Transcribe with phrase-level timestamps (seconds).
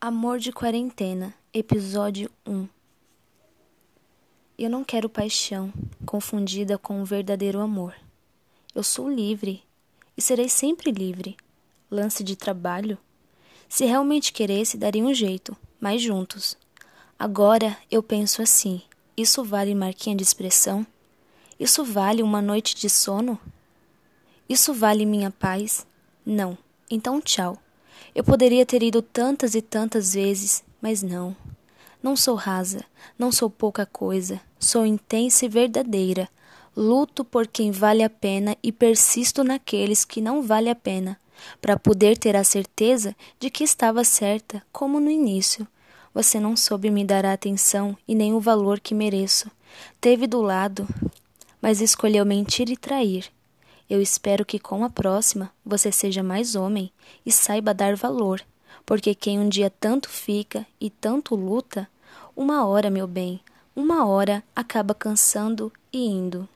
[0.00, 2.68] Amor de Quarentena, Episódio 1
[4.56, 5.72] Eu não quero paixão,
[6.06, 7.96] confundida com um verdadeiro amor.
[8.72, 9.60] Eu sou livre
[10.16, 11.36] e serei sempre livre.
[11.90, 12.96] Lance de trabalho?
[13.68, 16.56] Se realmente queresse, daria um jeito, mas juntos.
[17.18, 18.80] Agora eu penso assim:
[19.16, 20.86] isso vale marquinha de expressão?
[21.58, 23.36] Isso vale uma noite de sono?
[24.48, 25.84] Isso vale minha paz?
[26.24, 26.56] Não.
[26.88, 27.58] Então, tchau.
[28.14, 31.36] Eu poderia ter ido tantas e tantas vezes, mas não.
[32.02, 32.84] Não sou rasa,
[33.18, 36.28] não sou pouca coisa, sou intensa e verdadeira.
[36.76, 41.18] Luto por quem vale a pena e persisto naqueles que não vale a pena,
[41.60, 45.66] para poder ter a certeza de que estava certa, como no início.
[46.14, 49.50] Você não soube me dar a atenção e nem o valor que mereço.
[50.00, 50.86] Teve do lado,
[51.60, 53.26] mas escolheu mentir e trair.
[53.88, 56.92] Eu espero que com a próxima você seja mais homem
[57.24, 58.42] e saiba dar valor,
[58.84, 61.88] porque quem um dia tanto fica e tanto luta,
[62.36, 63.40] uma hora, meu bem,
[63.74, 66.48] uma hora acaba cansando e indo.